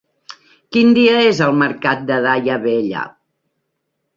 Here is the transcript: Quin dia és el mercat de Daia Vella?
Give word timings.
Quin 0.77 0.95
dia 0.99 1.19
és 1.33 1.41
el 1.49 1.53
mercat 1.65 2.01
de 2.09 2.17
Daia 2.29 2.59
Vella? 2.65 3.05